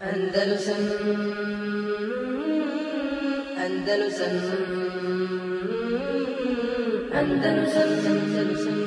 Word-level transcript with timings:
Andalusam 0.00 0.76
Andalusam 3.64 4.34
Andalusam 7.14 7.88
Andalusam 8.06 8.80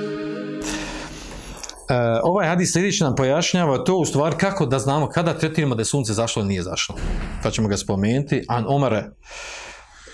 E, 1.90 2.20
ovaj 2.24 2.48
hadis 2.48 2.74
sljedeći 2.74 3.04
nam 3.04 3.16
pojašnjava 3.16 3.84
to 3.84 3.96
u 3.96 4.06
stvari 4.06 4.36
kako 4.38 4.66
da 4.66 4.80
znamo 4.80 5.10
kada 5.10 5.38
tretiramo 5.38 5.76
da 5.76 5.82
je 5.82 5.86
sunce 5.86 6.14
zašlo 6.14 6.40
ili 6.40 6.50
nije 6.50 6.64
zašlo. 6.64 6.96
Pa 7.44 7.52
ćemo 7.52 7.68
ga 7.68 7.78
spomenuti. 7.78 8.46
An 8.48 8.66
Omare 8.68 9.06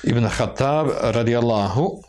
ibn 0.04 0.28
Khattab 0.30 0.88
radijallahu 1.02 2.02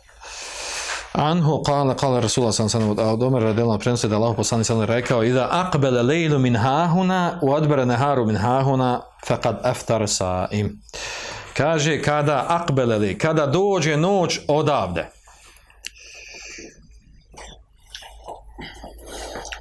Anhu 1.13 1.63
kala, 1.63 1.95
kala 1.95 2.19
Rasulullah 2.19 2.55
sam 2.55 2.69
sam 2.69 2.89
od 2.89 3.23
Omer 3.23 3.79
prenose 3.79 4.07
da 4.07 4.15
Allah 4.15 4.35
poslani 4.35 4.63
sam 4.63 4.81
rekao 4.81 5.23
Ida 5.23 5.47
akbele 5.51 6.01
lejlu 6.01 6.39
min 6.39 6.55
hahuna 6.55 7.39
u 7.41 7.51
odbere 7.51 7.85
neharu 7.85 8.25
min 8.25 8.35
hahuna 8.35 9.01
faqad 9.27 9.55
aftar 9.63 10.07
sa'im. 10.07 10.81
Kaže 11.53 12.01
kada 12.01 12.45
akbele 12.47 12.97
li, 12.97 13.17
kada 13.17 13.45
dođe 13.45 13.97
noć 13.97 14.39
odavde. 14.47 15.09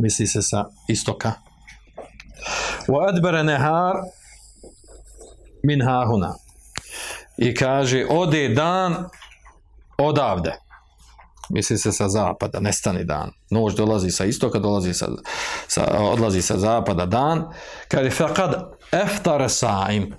misli 0.01 0.27
se 0.27 0.43
sa 0.43 0.65
istoka. 0.88 1.32
Wa 2.88 3.09
adbara 3.09 3.43
nahar 3.43 3.96
min 5.62 5.82
hahuna. 5.82 6.35
I 7.37 7.55
kaže, 7.55 8.07
ode 8.10 8.48
dan 8.48 9.05
odavde. 9.98 10.59
Misli 11.50 11.78
se 11.78 11.92
sa 11.92 12.09
zapada, 12.09 12.60
nestani 12.60 13.04
dan. 13.04 13.32
Noć 13.50 13.74
dolazi 13.74 14.10
sa 14.10 14.24
istoka, 14.24 14.59
dolazi 14.59 14.95
sa, 14.95 15.09
sa, 15.68 15.84
odlazi 16.00 16.42
sa 16.42 16.59
zapada 16.59 17.06
dan. 17.06 17.45
Kaže, 17.88 18.10
faqad 18.10 18.54
eftara 18.92 19.48
sa'im. 19.48 20.14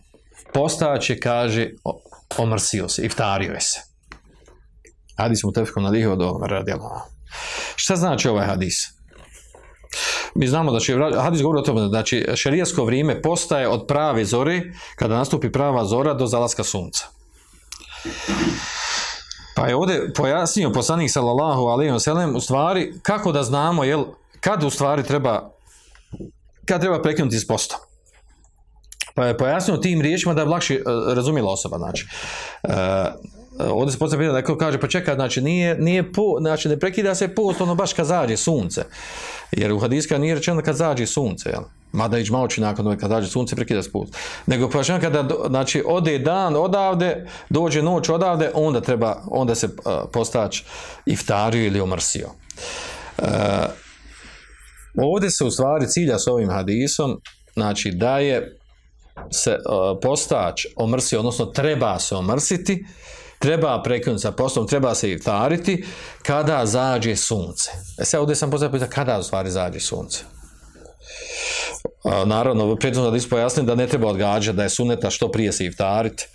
Postaće, 0.54 1.20
kaže, 1.20 1.70
omrsio 2.38 2.90
se, 2.90 3.05
iftario 3.05 3.54
je 3.54 3.62
se. 3.62 3.79
Hadis 5.18 5.43
mu 5.43 5.51
tefko 5.51 5.82
na 5.82 5.90
liho 5.90 6.15
do 6.15 6.40
radijala. 6.48 7.05
Šta 7.76 7.95
znači 7.95 8.29
ovaj 8.29 8.45
hadis? 8.45 8.76
Mi 10.35 10.48
znamo 10.48 10.71
da 10.71 10.79
će, 10.79 10.95
hadis 11.21 11.41
govori 11.41 11.60
o 11.60 11.62
tome, 11.62 11.88
znači 11.88 12.26
šerijasko 12.35 12.85
vrijeme 12.85 13.21
postaje 13.21 13.68
od 13.68 13.85
prave 13.88 14.26
zore, 14.26 14.62
kada 14.95 15.18
nastupi 15.18 15.51
prava 15.51 15.85
zora 15.85 16.13
do 16.13 16.27
zalaska 16.27 16.63
sunca. 16.63 17.07
Pa 19.62 19.67
je 19.67 19.76
ovdje 19.76 20.13
pojasnio 20.13 20.71
poslanik 20.71 21.12
sallallahu 21.12 21.62
alejhi 21.62 21.93
ve 21.93 21.99
sellem 21.99 22.35
u 22.35 22.41
stvari 22.41 22.93
kako 23.01 23.31
da 23.31 23.43
znamo 23.43 23.84
jel 23.84 24.05
kad 24.40 24.63
u 24.63 24.70
stvari 24.70 25.04
treba 25.04 25.51
kad 26.65 26.81
treba 26.81 27.01
prekinuti 27.01 27.40
s 27.40 27.48
postom. 27.48 27.79
Pa 29.15 29.26
je 29.26 29.37
pojasnio 29.37 29.77
tim 29.77 30.01
riječima 30.01 30.34
da 30.34 30.41
je 30.41 30.48
lakše 30.48 30.76
uh, 30.76 31.13
razumjela 31.13 31.51
osoba, 31.51 31.77
znači. 31.77 32.07
Uh, 32.63 32.71
ovdje 33.70 33.91
se 33.91 33.99
postavlja 33.99 34.31
da 34.31 34.41
kaže 34.41 34.79
pa 34.79 34.87
čekaj, 34.87 35.15
znači 35.15 35.41
nije, 35.41 35.77
nije 35.77 36.12
po, 36.12 36.37
znači 36.40 36.70
ne 36.70 36.79
prekida 36.79 37.15
se 37.15 37.27
post 37.27 37.62
ono 37.62 37.76
baš 37.76 37.93
kad 37.93 38.05
zađe 38.05 38.37
sunce. 38.37 38.84
Jer 39.51 39.71
u 39.71 39.79
hadiska 39.79 40.17
nije 40.17 40.35
rečeno 40.35 40.62
kad 40.62 40.76
zađe 40.76 41.05
sunce, 41.05 41.49
jel? 41.49 41.63
Mada 41.91 42.17
ići 42.17 42.32
malo 42.32 42.48
nakon 42.57 42.98
kad 42.98 43.09
zađe 43.09 43.27
sunce 43.27 43.55
prekida 43.55 43.84
se 43.84 43.91
post. 43.91 44.17
Nego 44.45 44.70
pa 44.70 44.84
kada 44.84 45.27
znači 45.49 45.84
ode 45.85 46.20
dan 46.20 46.55
odavde, 46.55 47.27
dođe 47.49 47.82
noć 47.82 48.09
odavde, 48.09 48.51
onda 48.54 48.82
treba 48.82 49.23
onda 49.32 49.55
se 49.55 49.65
uh, 49.67 49.93
postać 50.13 50.63
iftario 51.05 51.65
ili 51.65 51.79
omrsio. 51.79 52.29
Uh, 53.17 53.26
ovdje 54.98 55.29
se 55.29 55.43
u 55.43 55.51
stvari 55.51 55.87
cilja 55.87 56.20
s 56.20 56.27
ovim 56.27 56.49
hadisom, 56.49 57.21
znači 57.54 57.91
da 57.91 58.20
je 58.20 58.57
se 59.32 59.57
postać 60.01 60.65
omrsio, 60.76 61.20
odnosno 61.20 61.45
treba 61.45 61.99
se 61.99 62.15
omrsiti, 62.15 62.85
treba 63.42 63.82
prekinuti 63.84 64.22
sa 64.22 64.31
postom, 64.31 64.68
treba 64.68 64.96
se 64.96 65.12
iftariti 65.12 65.86
kada 66.22 66.66
zađe 66.66 67.16
sunce. 67.16 67.72
E 67.97 68.06
sad 68.06 68.19
ovdje 68.19 68.35
sam 68.35 68.52
postavio 68.52 68.88
kada 68.90 69.19
u 69.19 69.24
stvari 69.24 69.52
zađe 69.52 69.79
sunce. 69.79 70.19
A, 72.03 72.25
naravno, 72.25 72.75
prijedno 72.75 73.12
da 73.12 73.18
pojasnim 73.30 73.66
da 73.66 73.75
ne 73.75 73.88
treba 73.88 74.07
odgađati, 74.07 74.57
da 74.57 74.63
je 74.63 74.69
suneta 74.69 75.09
što 75.09 75.31
prije 75.31 75.51
se 75.51 75.66
iftariti. 75.66 76.28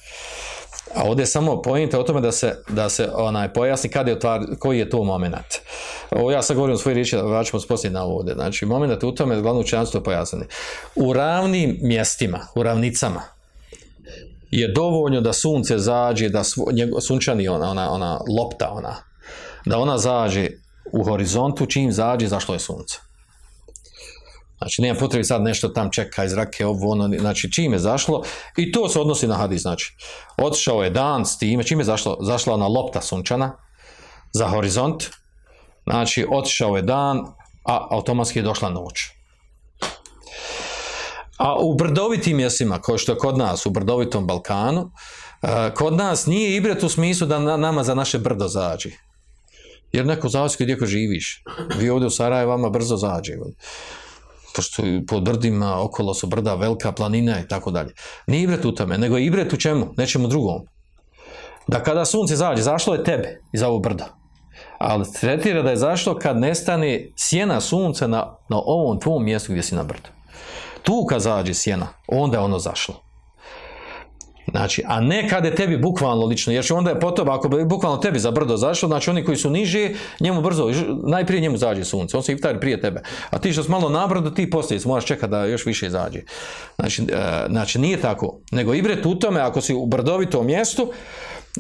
A 0.95 1.05
ovdje 1.05 1.23
je 1.23 1.27
samo 1.27 1.63
pojenta 1.63 1.99
o 1.99 2.03
tome 2.03 2.21
da 2.21 2.33
se, 2.33 2.57
da 2.69 2.89
se 2.89 3.11
onaj 3.15 3.53
pojasni 3.53 3.91
kada 3.91 4.11
je 4.11 4.17
otvar, 4.17 4.41
koji 4.59 4.79
je 4.79 4.91
to 4.91 5.05
moment. 5.05 5.47
Ovo 6.11 6.31
ja 6.31 6.43
sad 6.43 6.57
govorim 6.57 6.75
o 6.75 6.79
svojoj 6.79 6.95
riječi, 6.95 7.17
vraćamo 7.17 7.61
se 7.61 7.69
poslije 7.69 7.91
na 7.91 8.05
ovdje. 8.05 8.35
Znači, 8.35 8.67
moment 8.67 9.03
u 9.03 9.15
tome, 9.15 9.41
glavno 9.41 9.61
učenstvo 9.61 9.99
je 9.99 10.05
pojasniti. 10.05 10.55
U 10.95 11.13
ravnim 11.13 11.79
mjestima, 11.83 12.47
u 12.55 12.63
ravnicama, 12.63 13.36
je 14.51 14.69
dovoljno 14.69 15.21
da 15.21 15.33
sunce 15.33 15.79
zađe, 15.79 16.29
da 16.29 16.45
svo, 16.45 16.65
sunčani 17.01 17.49
ona, 17.49 17.71
ona, 17.71 17.91
ona 17.93 18.21
lopta, 18.39 18.71
ona, 18.73 18.97
da 19.67 19.79
ona 19.79 19.99
zađe 19.99 20.49
u 20.93 21.05
horizontu, 21.05 21.67
čim 21.67 21.93
zađe, 21.93 22.29
zašlo 22.29 22.55
je 22.55 22.59
sunce. 22.59 22.99
Znači, 24.59 24.83
nema 24.83 24.99
potrebe 24.99 25.25
sad 25.25 25.43
nešto 25.43 25.69
tam 25.69 25.91
čeka 25.91 26.25
iz 26.25 26.33
rake, 26.33 26.67
ovo, 26.67 26.91
ono, 26.91 27.19
znači, 27.19 27.53
čim 27.53 27.73
je 27.73 27.79
zašlo, 27.79 28.23
i 28.57 28.73
to 28.73 28.89
se 28.89 29.01
odnosi 29.01 29.27
na 29.27 29.35
hadis, 29.35 29.63
znači, 29.63 29.97
otišao 30.37 30.85
je 30.85 30.91
dan 30.91 31.27
s 31.27 31.39
time, 31.39 31.65
čim 31.65 31.79
je 31.79 31.85
zašlo, 31.85 32.17
zašla 32.21 32.55
ona 32.55 32.67
lopta 32.67 33.01
sunčana 33.01 33.53
za 34.33 34.49
horizont, 34.49 35.11
znači, 35.87 36.27
otišao 36.31 36.77
je 36.77 36.83
dan, 36.83 37.19
a 37.65 37.89
automatski 37.91 38.39
je 38.39 38.43
došla 38.43 38.71
noć. 38.71 39.16
A 41.37 41.57
u 41.61 41.75
brdovitim 41.75 42.37
mjestima, 42.37 42.81
kao 42.81 42.99
što 42.99 43.13
je 43.13 43.19
kod 43.19 43.39
nas, 43.39 43.67
u 43.67 43.71
brdovitom 43.71 44.27
Balkanu, 44.27 44.91
kod 45.75 45.97
nas 45.97 46.27
nije 46.27 46.57
ibret 46.57 46.83
u 46.83 46.89
smislu 46.89 47.27
da 47.27 47.57
nama 47.57 47.83
za 47.83 47.95
naše 47.95 48.19
brdo 48.19 48.49
zađe. 48.49 48.91
Jer 49.93 50.07
neko 50.07 50.29
zavisi 50.29 50.65
gdje 50.65 50.79
ko 50.79 50.87
živiš. 50.87 51.43
Vi 51.79 51.91
ovdje 51.91 52.07
u 52.07 52.11
Sarajevo 52.11 52.51
vama 52.51 52.71
brzo 52.71 52.97
zađe. 52.97 53.33
Pošto 54.57 54.83
po 55.09 55.21
brdima 55.21 55.83
okolo 55.83 56.15
su 56.15 56.27
brda, 56.27 56.55
velika 56.55 56.93
planina 56.93 57.41
i 57.41 57.49
tako 57.49 57.71
dalje. 57.71 57.95
Nije 58.27 58.43
ibret 58.43 58.65
u 58.65 58.75
tome, 58.75 58.99
nego 58.99 59.17
je 59.17 59.27
ibret 59.27 59.53
u 59.53 59.57
čemu? 59.57 59.95
Nečemu 59.97 60.29
drugom. 60.29 60.61
Da 61.67 61.83
kada 61.83 62.05
sunce 62.05 62.37
zađe, 62.37 62.63
zašlo 62.63 62.95
je 62.95 63.05
tebe 63.05 63.41
iz 63.53 63.63
ovog 63.63 63.83
brda. 63.83 64.17
Ali 64.79 65.13
tretira 65.21 65.63
da 65.63 65.71
je 65.71 65.77
zašlo 65.77 66.19
kad 66.19 66.37
nestane 66.37 67.13
sjena 67.17 67.61
sunca 67.61 68.07
na, 68.07 68.19
na 68.49 68.57
ovom 68.57 69.01
tvom 69.01 69.25
mjestu 69.25 69.53
gdje 69.53 69.63
si 69.63 69.75
na 69.75 69.83
brdu 69.83 70.16
tu 70.87 71.05
kad 71.09 71.21
zađe 71.21 71.55
sjena, 71.55 71.89
onda 72.09 72.39
je 72.39 72.45
ono 72.45 72.59
zašlo. 72.59 72.95
Znači, 74.51 74.83
a 74.87 75.01
ne 75.01 75.29
kada 75.29 75.49
je 75.49 75.55
tebi 75.55 75.77
bukvalno 75.77 76.27
lično, 76.27 76.53
jer 76.53 76.65
će 76.65 76.75
onda 76.75 76.91
je 76.91 77.01
potom, 77.01 77.29
ako 77.29 77.49
bi 77.49 77.65
bukvalno 77.65 77.99
tebi 77.99 78.19
za 78.19 78.31
brdo 78.31 78.57
zašlo, 78.57 78.89
znači 78.89 79.11
oni 79.11 79.25
koji 79.25 79.37
su 79.37 79.51
niži, 79.51 79.95
njemu 80.21 80.43
brzo, 80.43 80.71
najprije 81.07 81.41
njemu 81.41 81.57
zađe 81.57 81.85
sunce, 81.85 82.17
on 82.17 82.23
se 82.23 82.33
iftari 82.33 82.61
prije 82.61 82.81
tebe. 82.81 83.03
A 83.31 83.39
ti 83.39 83.53
što 83.53 83.63
si 83.63 83.71
malo 83.71 83.89
na 83.89 84.07
brdo, 84.07 84.31
ti 84.31 84.51
poslije 84.51 84.81
moraš 84.85 85.05
čekati 85.05 85.31
da 85.31 85.45
još 85.45 85.67
više 85.67 85.91
zađe. 85.91 86.21
Znači, 86.77 87.03
e, 87.03 87.47
znači 87.51 87.79
nije 87.79 88.01
tako. 88.01 88.39
Nego 88.51 88.75
ibret 88.75 89.07
u 89.07 89.15
tome, 89.15 89.41
ako 89.41 89.61
si 89.61 89.75
u 89.75 89.87
brdovitom 89.87 90.47
mjestu, 90.47 90.93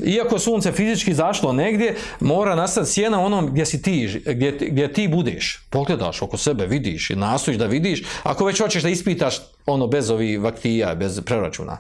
iako 0.04 0.38
sunce 0.38 0.72
fizički 0.72 1.14
zašlo 1.14 1.52
negdje, 1.52 1.96
mora 2.20 2.54
nastati 2.54 2.90
sjena 2.90 3.20
onom 3.20 3.46
gdje 3.46 3.66
si 3.66 3.82
ti, 3.82 4.22
gdje, 4.26 4.58
gdje 4.60 4.92
ti 4.92 5.08
budeš. 5.08 5.66
Pogledaš 5.70 6.22
oko 6.22 6.36
sebe, 6.36 6.66
vidiš 6.66 7.10
i 7.10 7.16
nastojiš 7.16 7.58
da 7.58 7.66
vidiš. 7.66 8.02
Ako 8.22 8.44
već 8.44 8.60
hoćeš 8.60 8.82
da 8.82 8.88
ispitaš 8.88 9.38
ono 9.66 9.86
bez 9.86 10.10
ovih 10.10 10.40
vaktija, 10.40 10.94
bez 10.94 11.20
preračuna. 11.20 11.78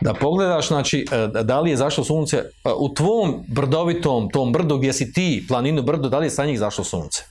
Da 0.00 0.14
pogledaš, 0.14 0.68
znači, 0.68 1.06
e, 1.12 1.42
da 1.42 1.60
li 1.60 1.70
je 1.70 1.76
zašlo 1.76 2.04
sunce 2.04 2.36
e, 2.36 2.48
u 2.76 2.94
tvom 2.94 3.44
brdovitom, 3.48 4.30
tom 4.30 4.52
brdu 4.52 4.78
gdje 4.78 4.92
si 4.92 5.12
ti, 5.12 5.44
planinu 5.48 5.82
brdu, 5.82 6.08
da 6.08 6.18
li 6.18 6.26
je 6.26 6.30
sa 6.30 6.46
njih 6.46 6.58
zašlo 6.58 6.84
sunce. 6.84 7.22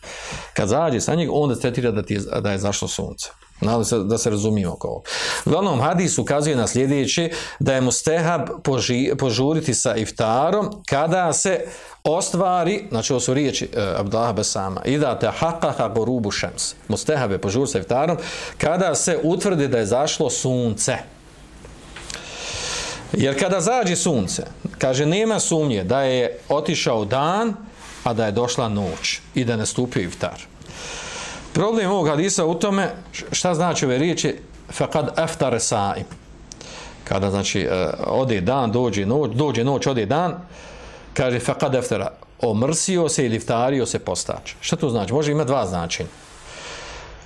Kad 0.53 0.67
zađe 0.67 1.01
sa 1.01 1.15
njih, 1.15 1.29
onda 1.33 1.55
tretira 1.55 1.91
da, 1.91 2.03
ti 2.03 2.13
je, 2.13 2.19
da 2.41 2.51
je 2.51 2.57
zašlo 2.57 2.87
sunce. 2.87 3.29
Nadam 3.61 3.85
se 3.85 3.97
da 3.97 4.17
se 4.17 4.29
razumijemo 4.29 4.73
oko 4.73 4.87
ovo. 4.87 5.03
Uglavnom, 5.45 5.81
hadis 5.81 6.17
ukazuje 6.17 6.55
na 6.55 6.67
sljedeće 6.67 7.29
da 7.59 7.73
je 7.73 7.81
mustehab 7.81 8.41
poži, 8.63 9.11
požuriti 9.17 9.73
sa 9.73 9.95
iftarom 9.95 10.69
kada 10.85 11.33
se 11.33 11.65
ostvari, 12.03 12.83
znači 12.89 13.13
ovo 13.13 13.19
su 13.19 13.33
riječi 13.33 13.69
uh, 13.73 13.99
Abdullah 13.99 14.35
Besama, 14.35 14.81
i 14.85 14.97
da 14.97 15.19
te 15.19 15.31
haqaha 15.39 15.93
gorubu 15.93 16.31
šems. 16.31 16.75
Mustehab 16.87 17.31
je 17.31 17.37
požuriti 17.37 17.71
sa 17.71 17.79
iftarom 17.79 18.17
kada 18.57 18.95
se 18.95 19.19
utvrdi 19.23 19.67
da 19.67 19.77
je 19.77 19.85
zašlo 19.85 20.29
sunce. 20.29 20.97
Jer 23.13 23.39
kada 23.39 23.61
zađe 23.61 23.95
sunce, 23.95 24.43
kaže, 24.77 25.05
nema 25.05 25.39
sumnje 25.39 25.83
da 25.83 26.01
je 26.01 26.37
otišao 26.49 27.05
dan, 27.05 27.53
a 28.03 28.13
da 28.13 28.25
je 28.25 28.31
došla 28.31 28.69
noć 28.69 29.19
i 29.35 29.45
da 29.45 29.55
ne 29.55 29.65
stupio 29.65 30.03
iftar. 30.03 30.45
Problem 31.53 31.91
ovog 31.91 32.07
hadisa 32.07 32.45
u 32.45 32.55
tome, 32.55 32.89
šta 33.31 33.53
znači 33.53 33.85
ove 33.85 33.97
riječi, 33.97 34.35
faqad 34.77 35.07
aftare 35.15 35.59
sa'im. 35.59 36.03
Kada 37.03 37.29
znači 37.31 37.67
uh, 37.67 37.73
ode 38.07 38.41
dan, 38.41 38.71
dođe 38.71 39.05
noć, 39.05 39.31
dođe 39.31 39.63
noć, 39.63 39.87
ode 39.87 40.05
dan, 40.05 40.35
kaže 41.13 41.39
faqad 41.39 41.77
aftara, 41.77 42.11
omrsio 42.41 43.09
se 43.09 43.25
ili 43.25 43.35
iftario 43.35 43.85
se 43.85 43.99
postač. 43.99 44.53
Šta 44.61 44.75
to 44.75 44.89
znači? 44.89 45.13
Može 45.13 45.31
ima 45.31 45.43
dva 45.43 45.65
značenja. 45.65 46.09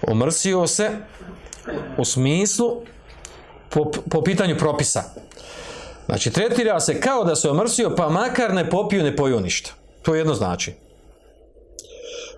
Omrsio 0.07 0.67
se, 0.67 0.91
u 1.97 2.05
smislu 2.05 2.81
po, 3.69 3.91
po 4.09 4.21
pitanju 4.21 4.57
propisa. 4.57 5.03
Znači, 6.05 6.31
tretira 6.31 6.79
se 6.79 7.01
kao 7.01 7.23
da 7.23 7.35
se 7.35 7.49
omrsio, 7.49 7.95
pa 7.95 8.09
makar 8.09 8.53
ne 8.53 8.69
popiju, 8.69 9.03
ne 9.03 9.15
poju 9.15 9.39
ništa. 9.39 9.71
To 10.01 10.15
jedno 10.15 10.33
znači. 10.33 10.73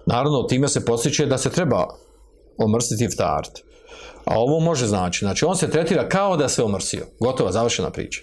Naravno, 0.06 0.44
time 0.44 0.68
se 0.68 0.86
postiče 0.86 1.25
da 1.25 1.38
se 1.38 1.50
treba 1.50 1.86
omrsiti 2.57 3.04
i 3.04 3.07
iftariti. 3.07 3.63
A 4.25 4.40
ovo 4.40 4.60
može 4.60 4.88
znači. 4.88 5.25
Znači, 5.25 5.46
on 5.46 5.56
se 5.56 5.69
tretira 5.69 6.10
kao 6.10 6.38
da 6.38 6.50
se 6.50 6.63
omrsio. 6.63 7.06
Gotova, 7.19 7.52
završena 7.52 7.90
priča. 7.90 8.22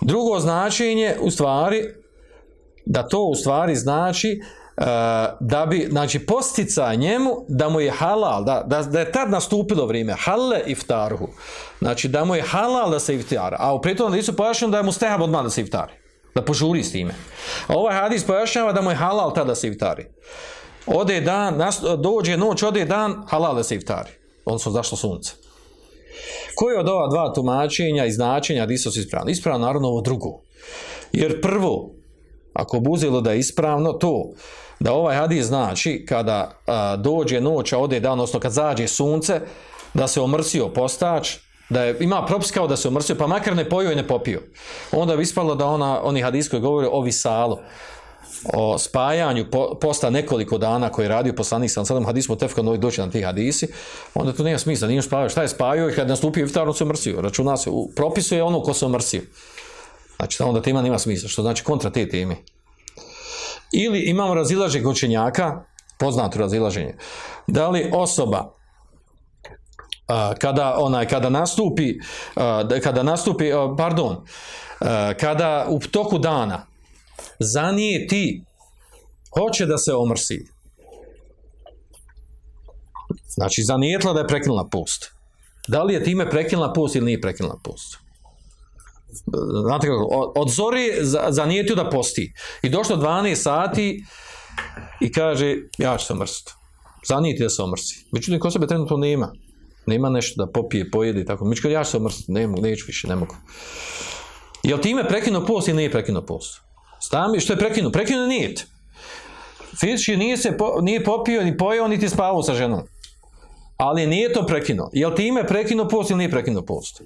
Drugo 0.00 0.40
značenje, 0.40 1.16
u 1.20 1.30
stvari, 1.30 1.94
da 2.86 3.08
to 3.08 3.22
u 3.22 3.34
stvari 3.34 3.76
znači 3.76 4.40
uh, 4.76 4.84
da 5.40 5.66
bi, 5.66 5.88
znači, 5.90 6.18
postica 6.18 6.94
njemu 6.94 7.44
da 7.48 7.68
mu 7.68 7.80
je 7.80 7.90
halal, 7.90 8.44
da, 8.44 8.62
da, 8.66 8.82
da 8.82 9.00
je 9.00 9.12
tad 9.12 9.30
nastupilo 9.30 9.86
vrijeme, 9.86 10.14
halle 10.18 10.62
iftarhu. 10.66 11.28
Znači, 11.78 12.08
da 12.08 12.24
mu 12.24 12.34
je 12.34 12.42
halal 12.42 12.90
da 12.90 13.00
se 13.00 13.14
iftara. 13.14 13.56
A 13.60 13.74
u 13.74 13.80
pritom 13.80 14.12
nisu 14.12 14.36
pojašnjeno 14.36 14.70
da 14.70 14.76
je 14.76 14.82
mu 14.82 14.92
stehab 14.92 15.22
odmah 15.22 15.42
da 15.42 15.50
se 15.50 15.60
iftari. 15.60 15.92
Da 16.34 16.42
požuri 16.42 16.82
s 16.82 16.92
time. 16.92 17.14
A 17.66 17.74
ovaj 17.76 17.94
hadis 17.94 18.24
pojašnjava 18.24 18.72
da 18.72 18.82
mu 18.82 18.90
je 18.90 18.96
halal 18.96 19.34
tada 19.34 19.46
da 19.46 19.54
se 19.54 19.68
iftari. 19.68 20.06
Ode 20.86 21.20
dan, 21.20 21.60
dođe 21.98 22.36
noć, 22.36 22.62
ode 22.62 22.84
dan, 22.84 23.22
halal 23.26 23.54
da 23.54 23.62
se 23.62 23.74
iftari. 23.74 24.10
Odnosno, 24.44 24.72
zašlo 24.72 24.96
sunce. 24.96 25.32
Koje 26.54 26.80
od 26.80 26.88
ova 26.88 27.08
dva 27.08 27.32
tumačenja 27.32 28.04
i 28.06 28.12
značenja 28.12 28.60
Hadisu 28.60 28.90
su 28.90 29.00
ispravno? 29.00 29.30
Ispravno, 29.30 29.66
naravno, 29.66 29.88
ovo 29.88 30.00
drugo. 30.00 30.40
Jer 31.12 31.40
prvo, 31.40 31.90
ako 32.52 32.80
buzilo 32.80 33.20
da 33.20 33.32
je 33.32 33.38
ispravno, 33.38 33.92
to 33.92 34.32
da 34.80 34.92
ovaj 34.92 35.16
hadis 35.16 35.46
znači 35.46 36.04
kada 36.08 36.58
a, 36.66 36.96
dođe 36.96 37.40
noć, 37.40 37.72
a 37.72 37.78
ode 37.78 38.00
dan, 38.00 38.12
odnosno 38.12 38.40
kad 38.40 38.52
zađe 38.52 38.88
sunce, 38.88 39.40
da 39.94 40.08
se 40.08 40.20
omrsio 40.20 40.68
postač, 40.68 41.36
da 41.70 41.82
je, 41.82 41.96
ima 42.00 42.26
propis 42.26 42.50
kao 42.50 42.66
da 42.66 42.76
se 42.76 42.88
omrsio, 42.88 43.16
pa 43.16 43.26
makar 43.26 43.56
ne 43.56 43.68
pojio 43.68 43.92
i 43.92 43.96
ne 43.96 44.08
popio. 44.08 44.42
Onda 44.92 45.16
bi 45.16 45.22
ispalo 45.22 45.54
da 45.54 45.66
ona, 45.66 46.00
oni 46.02 46.22
hadis 46.22 46.48
koji 46.48 46.62
govore 46.62 46.88
o 46.90 47.00
visalu, 47.00 47.58
o 48.52 48.78
spajanju 48.78 49.50
po, 49.50 49.78
posta 49.80 50.10
nekoliko 50.10 50.58
dana 50.58 50.90
koji 50.90 51.04
je 51.04 51.08
radio 51.08 51.32
poslanik 51.32 51.70
sam 51.70 51.86
sadom 51.86 52.06
hadismu 52.06 52.36
tefka 52.36 52.62
novi 52.62 52.78
doći 52.78 53.00
na 53.00 53.10
ti 53.10 53.22
hadisi, 53.22 53.68
onda 54.14 54.32
to 54.32 54.42
nema 54.42 54.58
smisla, 54.58 54.88
nije 54.88 55.02
spavio. 55.02 55.28
Šta 55.28 55.42
je 55.42 55.48
spavio 55.48 55.90
i 55.90 55.94
kad 55.94 56.08
nastupio 56.08 56.44
iftar, 56.44 56.68
on 56.68 56.74
se 56.74 56.84
omrsio. 56.84 57.20
Računa 57.20 57.56
se, 57.56 57.70
propisuje 57.96 58.42
ono 58.42 58.62
ko 58.62 58.74
se 58.74 58.86
omrsio. 58.86 59.22
Znači, 60.16 60.42
onda 60.42 60.62
tema 60.62 60.82
nema 60.82 60.98
smisla, 60.98 61.28
što 61.28 61.42
znači 61.42 61.64
kontra 61.64 61.90
te 61.90 62.08
teme. 62.08 62.36
Ili 63.72 64.00
imamo 64.00 64.34
razilaženje 64.34 64.86
učenjaka, 64.86 65.64
poznato 65.98 66.38
razilaženje, 66.38 66.96
da 67.46 67.68
li 67.68 67.90
osoba 67.94 68.54
kada 70.38 70.76
onaj 70.78 71.08
kada 71.08 71.28
nastupi 71.30 71.94
kada 72.82 73.02
nastupi 73.02 73.50
pardon 73.78 74.26
kada 75.20 75.66
u 75.68 75.80
toku 75.80 76.18
dana 76.18 76.66
zanijeti 77.38 78.44
hoće 79.38 79.66
da 79.66 79.78
se 79.78 79.94
omrsi. 79.94 80.46
Znači 83.28 83.62
zanijetla 83.62 84.12
da 84.12 84.20
je 84.20 84.26
prekinula 84.26 84.68
post. 84.68 85.12
Da 85.68 85.82
li 85.82 85.94
je 85.94 86.04
time 86.04 86.30
prekinula 86.30 86.72
post 86.72 86.96
ili 86.96 87.04
nije 87.04 87.20
prekinula 87.20 87.58
post? 87.64 87.96
Znate 89.66 89.86
kako, 89.86 90.32
od 90.36 90.50
zori 90.50 90.90
zanijetio 91.28 91.76
da 91.76 91.90
posti. 91.90 92.32
I 92.62 92.68
došlo 92.68 92.96
12 92.96 93.34
sati 93.34 94.04
i 95.00 95.12
kaže 95.12 95.56
ja 95.78 95.96
ću 95.96 96.06
se 96.06 96.12
omrsiti 96.12 96.52
zanijeti 97.08 97.42
da 97.42 97.48
se 97.48 97.62
omrsi. 97.62 98.06
Međutim 98.12 98.40
ko 98.40 98.50
sebe 98.50 98.66
trenutno 98.66 98.96
nema. 98.96 99.32
Nema 99.86 100.08
nešto 100.08 100.44
da 100.44 100.52
popije, 100.52 100.90
pojede 100.90 101.20
i 101.20 101.24
tako. 101.24 101.44
Mičko, 101.44 101.68
ja 101.68 101.84
se 101.84 101.96
omrstim, 101.96 102.34
ne 102.34 102.46
mogu, 102.46 102.62
neću 102.62 102.84
više, 102.86 103.08
ne 103.08 103.16
mogu. 103.16 103.36
Jel 104.62 104.78
time 104.78 105.08
prekinuo 105.08 105.46
post 105.46 105.68
ili 105.68 105.76
nije 105.76 105.90
prekinuo 105.90 106.26
post? 106.26 106.60
Stavi, 107.06 107.40
što 107.40 107.52
je 107.52 107.58
prekinuo? 107.58 107.92
Prekinuo 107.92 108.26
nije. 108.26 108.54
Fizički 109.80 110.16
nije, 110.16 110.36
se 110.36 110.56
po, 110.56 110.80
nije 110.80 111.04
popio, 111.04 111.44
ni 111.44 111.56
pojeo, 111.56 111.88
niti 111.88 112.08
spavao 112.08 112.42
sa 112.42 112.54
ženom. 112.54 112.80
Ali 113.76 114.06
nije 114.06 114.32
to 114.32 114.46
prekinuo. 114.46 114.90
Jel 114.92 115.14
time 115.14 115.46
prekinuo 115.46 115.88
post 115.88 116.10
ili 116.10 116.18
nije 116.18 116.30
prekinuo 116.30 116.62
post? 116.62 117.02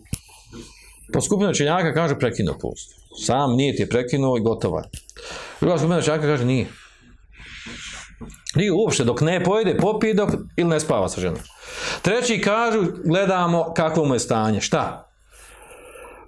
Po 1.13 1.21
skupinu 1.21 1.55
činjaka 1.55 1.95
kaže 1.95 2.19
prekinuo 2.19 2.59
post. 2.61 2.95
Sam 3.27 3.57
nije 3.57 3.77
ti 3.77 3.89
prekinuo 3.89 4.37
i 4.37 4.41
gotovo. 4.41 4.83
Druga 5.61 5.79
skupina 5.79 6.03
činjaka 6.03 6.27
kaže 6.27 6.45
nije. 6.45 6.67
Nije 8.55 8.73
uopšte, 8.73 9.05
dok 9.05 9.21
ne 9.21 9.45
pojede, 9.45 9.77
popije 9.77 10.15
dok, 10.15 10.31
ili 10.57 10.69
ne 10.69 10.81
spava 10.81 11.09
sa 11.09 11.21
ženom. 11.21 11.41
Treći 12.03 12.41
kažu, 12.41 12.83
gledamo 13.05 13.73
kakvo 13.77 14.05
mu 14.05 14.15
je 14.15 14.21
stanje. 14.21 14.61
Šta? 14.61 15.08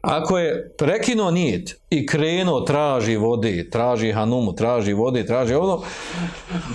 Ako 0.01 0.39
je 0.39 0.75
prekinuo 0.79 1.31
nijet 1.31 1.81
i 1.91 2.07
krenuo 2.07 2.61
traži 2.61 3.17
vode, 3.17 3.71
traži 3.71 4.13
hanumu, 4.13 4.55
traži 4.55 4.93
vode, 4.93 5.27
traži 5.27 5.55
ono, 5.55 5.83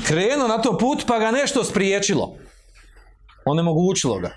krenuo 0.08 0.48
na 0.48 0.62
to 0.62 0.78
put 0.78 1.04
pa 1.08 1.20
ga 1.20 1.32
nešto 1.32 1.64
spriječilo. 1.64 2.36
Onemogućilo 3.46 4.20
ga. 4.20 4.32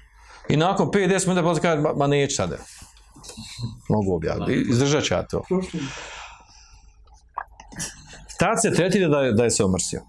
I 0.49 0.57
nakon 0.57 0.87
5-10 0.87 1.29
minuta 1.29 1.43
posle 1.43 1.63
kaže, 1.63 1.83
ma, 1.97 2.07
neće 2.07 2.35
sada. 2.35 2.57
Mogu 3.89 4.17
objaviti. 4.17 4.65
Izdržat 4.71 5.05
će 5.05 5.15
ja 5.15 5.27
to. 5.27 5.43
Tad 8.39 8.63
se 8.63 8.75
tretira 8.75 9.09
da 9.09 9.33
da 9.33 9.45
je 9.45 9.51
se 9.51 9.65
omrsio. 9.65 10.01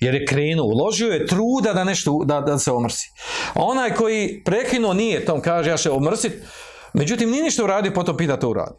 Jer 0.00 0.14
je 0.14 0.26
krenuo, 0.26 0.66
uložio 0.66 1.08
je 1.08 1.26
truda 1.26 1.72
da 1.72 1.84
nešto, 1.84 2.22
da, 2.24 2.40
da 2.40 2.58
se 2.58 2.70
omrsi. 2.72 3.10
Onaj 3.54 3.94
koji 3.94 4.42
prekinuo 4.44 4.94
nije 4.94 5.24
tom, 5.24 5.40
kaže 5.40 5.70
ja 5.70 5.78
se 5.78 5.90
omrsit, 5.90 6.32
međutim 6.96 7.30
nije 7.30 7.42
ništa 7.42 7.64
uradio, 7.64 7.92
potom 7.92 8.16
pita 8.16 8.36
to 8.36 8.50
uradi. 8.50 8.78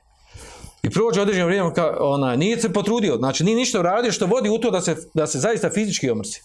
I 0.84 0.90
prođe 0.90 1.22
određeno 1.22 1.46
vrijeme, 1.46 1.74
ka, 1.74 1.98
ona, 2.00 2.36
nije 2.36 2.60
se 2.62 2.74
potrudio, 2.74 3.18
znači 3.18 3.44
nije 3.44 3.56
ništa 3.56 3.80
uradio 3.80 4.12
što 4.12 4.25
vodi 4.25 4.50
u 4.50 4.58
to 4.58 4.72
da 4.72 4.81
se, 4.81 4.96
da 5.14 5.28
se 5.28 5.40
zaista 5.40 5.69
fizički 5.69 6.10
omrsi. 6.10 6.42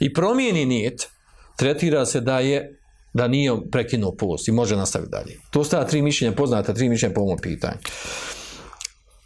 I 0.00 0.12
promijeni 0.12 0.66
nijet, 0.66 1.08
tretira 1.56 2.06
se 2.06 2.20
da 2.20 2.38
je 2.38 2.78
da 3.14 3.28
nije 3.28 3.52
prekinuo 3.70 4.14
post 4.16 4.48
i 4.48 4.52
može 4.52 4.76
nastaviti 4.76 5.10
dalje. 5.10 5.38
To 5.50 5.64
stavlja 5.64 5.86
tri 5.86 6.02
mišljenja, 6.02 6.36
poznata 6.36 6.74
tri 6.74 6.88
mišljenja 6.88 7.14
po 7.14 7.20
ovom 7.20 7.38
pitanju. 7.38 7.78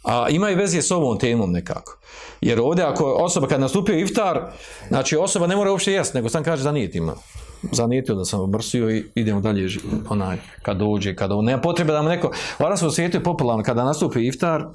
A 0.07 0.29
ima 0.29 0.49
i 0.49 0.55
veze 0.55 0.81
s 0.81 0.91
ovom 0.91 1.19
temom 1.19 1.51
nekako. 1.51 1.97
Jer 2.41 2.59
ovdje 2.59 2.85
ako 2.85 3.13
osoba 3.13 3.47
kad 3.47 3.61
nastupio 3.61 3.99
iftar, 3.99 4.51
znači 4.87 5.17
osoba 5.17 5.47
ne 5.47 5.55
mora 5.55 5.71
uopšte 5.71 5.91
jesti, 5.91 6.17
nego 6.17 6.29
sam 6.29 6.43
kaže 6.43 6.63
zanijetima. 6.63 7.13
Zanijetio 7.71 8.15
da 8.15 8.25
sam 8.25 8.39
obrsio 8.39 8.89
i 8.89 9.05
idemo 9.15 9.41
dalje 9.41 9.69
onaj, 10.09 10.37
kad 10.61 10.77
dođe, 10.77 11.15
kada 11.15 11.41
nema 11.41 11.61
potrebe 11.61 11.93
da 11.93 12.01
mu 12.01 12.09
neko, 12.09 12.31
arabskom 12.57 12.91
svijetu 12.91 13.17
je 13.17 13.23
popularno, 13.23 13.63
kada 13.63 13.83
nastupi 13.83 14.27
iftar, 14.27 14.65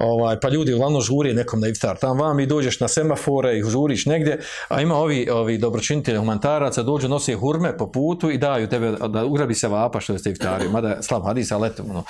ovaj, 0.00 0.40
pa 0.40 0.48
ljudi 0.48 0.74
uglavnom 0.74 1.02
žuri 1.02 1.34
nekom 1.34 1.60
na 1.60 1.68
iftar, 1.68 1.96
tam 1.96 2.18
vam 2.18 2.40
i 2.40 2.46
dođeš 2.46 2.80
na 2.80 2.88
semafore 2.88 3.58
i 3.58 3.62
žuriš 3.62 4.06
negdje, 4.06 4.40
a 4.68 4.80
ima 4.80 4.94
ovi, 4.94 5.28
ovi 5.30 5.58
dobročinitelji 5.58 6.18
humanitaraca, 6.18 6.82
dođu, 6.82 7.08
nose 7.08 7.34
hurme 7.34 7.76
po 7.76 7.90
putu 7.92 8.30
i 8.30 8.38
daju 8.38 8.68
tebe 8.68 8.92
da 9.08 9.24
ugrabi 9.24 9.54
se 9.54 9.68
vapa 9.68 10.00
što 10.00 10.18
ste 10.18 10.30
iftari, 10.30 10.68
mada 10.68 11.02
slab 11.02 11.24
hadis, 11.24 11.52
ali 11.52 11.68
eto, 11.68 11.82
ono, 11.90 12.04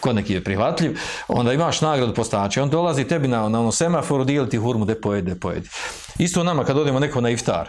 kod 0.00 0.14
neki 0.14 0.34
je 0.34 0.44
prihvatljiv, 0.44 0.98
onda 1.28 1.52
imaš 1.52 1.80
nagradu 1.80 2.14
postače, 2.14 2.62
on 2.62 2.70
dolazi 2.70 3.04
tebi 3.04 3.28
na, 3.28 3.48
na 3.48 3.60
ono 3.60 3.72
semaforu, 3.72 4.24
dijeli 4.24 4.48
ti 4.48 4.56
hurmu, 4.56 4.84
de 4.84 5.00
pojedi, 5.00 5.34
de 5.34 5.40
pojedi. 5.40 5.68
Isto 6.18 6.44
nama 6.44 6.64
kad 6.64 6.78
odemo 6.78 6.98
neko 6.98 7.20
na 7.20 7.30
iftar, 7.30 7.68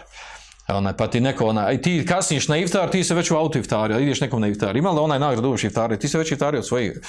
onaj, 0.76 0.96
pa 0.96 1.06
ti 1.06 1.20
neko, 1.20 1.46
onaj, 1.46 1.82
ti 1.82 2.06
kasniš 2.08 2.48
na 2.48 2.56
iftar, 2.56 2.90
ti 2.90 3.04
se 3.04 3.14
već 3.14 3.30
u 3.30 3.36
auto 3.36 3.58
iftario, 3.58 3.98
ideš 3.98 4.20
nekom 4.20 4.40
na 4.40 4.48
iftar. 4.48 4.76
Ima 4.76 4.90
li 4.90 5.00
onaj 5.00 5.18
nagrad 5.18 5.44
uviš 5.44 5.64
iftario, 5.64 5.96
ti 5.96 6.08
se 6.08 6.18
već 6.18 6.32
iftario 6.32 6.60
od 6.60 6.66
svoje, 6.66 7.00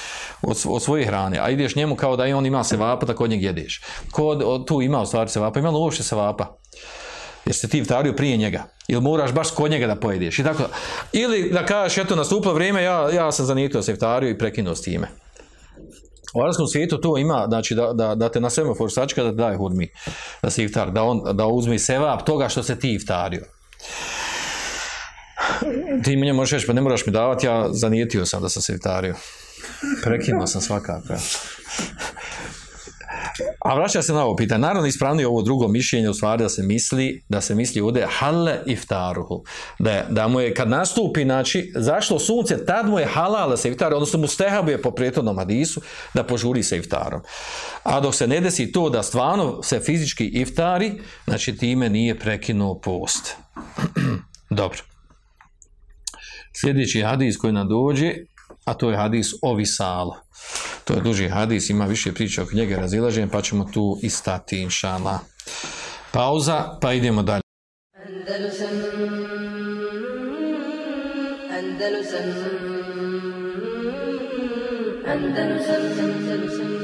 od, 0.41 0.63
od 0.65 0.83
svoje 0.83 1.05
hrane, 1.05 1.39
a 1.41 1.49
ideš 1.49 1.75
njemu 1.75 1.95
kao 1.95 2.15
da 2.15 2.27
i 2.27 2.33
on 2.33 2.45
ima 2.45 2.63
se 2.63 2.77
vapa, 2.77 3.05
tako 3.05 3.23
od 3.23 3.29
njeg 3.29 3.43
jedeš. 3.43 3.81
Ko 4.11 4.35
tu 4.67 4.81
ima 4.81 5.01
u 5.01 5.05
stvari 5.05 5.29
se 5.29 5.39
vapa, 5.39 5.59
ima 5.59 5.69
li 5.69 5.77
uopšte 5.77 6.03
se 6.03 6.15
vapa? 6.15 6.57
Jer 7.45 7.55
ste 7.55 7.67
ti 7.67 7.77
iftario 7.77 8.13
prije 8.13 8.37
njega. 8.37 8.63
Ili 8.87 9.01
moraš 9.01 9.31
baš 9.33 9.51
kod 9.51 9.71
njega 9.71 9.87
da 9.87 9.95
pojedeš. 9.95 10.39
I 10.39 10.43
tako. 10.43 10.63
Ili 11.13 11.49
da 11.49 11.65
kažeš, 11.65 11.97
eto, 11.97 12.15
nastupilo 12.15 12.53
vrijeme, 12.53 12.83
ja, 12.83 13.09
ja 13.09 13.31
sam 13.31 13.45
zanijetio 13.45 13.81
se 13.81 13.91
iftario 13.91 14.29
i 14.29 14.37
prekinuo 14.37 14.75
s 14.75 14.81
time. 14.81 15.07
U 16.33 16.41
arabskom 16.41 16.67
svijetu 16.67 16.97
to 16.97 17.17
ima, 17.17 17.45
znači 17.47 17.75
da, 17.75 17.93
da, 17.93 18.15
da 18.15 18.29
te 18.29 18.39
na 18.39 18.49
semafor 18.49 18.91
sačka 18.91 19.23
da 19.23 19.31
daje 19.31 19.57
hurmi, 19.57 19.89
da 20.41 20.49
se 20.49 20.63
iftar, 20.63 20.91
da 20.91 21.03
on 21.03 21.37
da 21.37 21.45
uzme 21.45 21.79
sevap 21.79 22.25
toga 22.25 22.49
što 22.49 22.63
se 22.63 22.79
ti 22.79 22.93
iftario. 22.93 23.45
Ti 26.03 26.15
mi 26.15 26.33
možeš 26.33 26.51
reći, 26.51 26.67
pa 26.67 26.73
ne 26.73 26.81
moraš 26.81 27.05
mi 27.05 27.11
davati, 27.11 27.45
ja 27.45 27.67
zanijetio 27.71 28.25
sam 28.25 28.41
da 28.41 28.49
sam 28.49 28.61
se 28.61 28.73
iftario. 28.73 29.15
Prekinuo 30.03 30.47
sam 30.47 30.61
svakako. 30.61 31.13
A 33.65 33.75
vraća 33.75 34.01
se 34.01 34.13
na 34.13 34.25
ovo 34.25 34.35
pitanje. 34.35 34.59
Naravno, 34.59 34.87
ispravno 34.87 35.21
je 35.21 35.27
ovo 35.27 35.41
drugo 35.41 35.67
mišljenje 35.67 36.09
u 36.09 36.13
stvari 36.13 36.43
da 36.43 36.49
se 36.49 36.63
misli, 36.63 37.23
da 37.29 37.41
se 37.41 37.55
misli 37.55 37.81
ovdje 37.81 38.07
halle 38.09 38.59
iftaruhu. 38.65 39.43
Da, 39.79 40.05
da 40.09 40.27
mu 40.27 40.39
je 40.39 40.53
kad 40.53 40.69
nastupi, 40.69 41.23
znači, 41.23 41.71
zašlo 41.75 42.19
sunce, 42.19 42.65
tad 42.65 42.89
mu 42.89 42.99
je 42.99 43.05
halal 43.05 43.49
da 43.49 43.57
se 43.57 43.69
iftari, 43.69 43.95
odnosno 43.95 44.19
mu 44.19 44.27
stehabuje 44.27 44.81
po 44.81 44.91
prijetodnom 44.91 45.37
hadisu 45.37 45.81
da 46.13 46.23
požuri 46.23 46.63
se 46.63 46.77
iftarom. 46.77 47.21
A 47.83 47.99
dok 47.99 48.15
se 48.15 48.27
ne 48.27 48.41
desi 48.41 48.71
to 48.71 48.89
da 48.89 49.03
stvarno 49.03 49.63
se 49.63 49.79
fizički 49.79 50.25
iftari, 50.25 51.01
znači 51.27 51.57
time 51.57 51.89
nije 51.89 52.19
prekinuo 52.19 52.79
post. 52.79 53.35
Dobro. 54.49 54.79
Sljedeći 56.61 57.01
hadis 57.01 57.37
koji 57.37 57.53
nam 57.53 57.69
dođe, 57.69 58.13
a 58.65 58.73
to 58.73 58.89
je 58.89 58.97
hadis 58.97 59.27
o 59.41 59.55
visalu. 59.55 60.13
To 60.83 60.93
je 60.93 61.01
duži 61.01 61.29
hadis, 61.29 61.69
ima 61.69 61.85
više 61.85 62.13
priča 62.13 62.43
oko 62.43 62.55
njega 62.55 62.75
razilaženja, 62.75 63.27
pa 63.31 63.41
ćemo 63.41 63.69
tu 63.73 63.99
i 64.01 64.09
stati, 64.09 64.61
inšala. 64.61 65.19
Pauza, 66.11 66.77
pa 66.81 66.93
idemo 66.93 67.23
dalje. 67.23 67.41
Andalusam 67.95 68.69
Andalusam 71.57 72.41
Andalusam 75.07 76.80